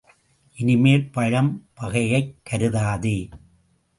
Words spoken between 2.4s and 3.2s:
கருதாதே!